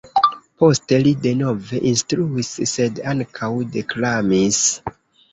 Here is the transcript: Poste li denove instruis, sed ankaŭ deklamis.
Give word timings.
Poste 0.61 0.97
li 1.01 1.09
denove 1.25 1.81
instruis, 1.89 2.49
sed 2.71 3.01
ankaŭ 3.11 3.51
deklamis. 3.77 4.59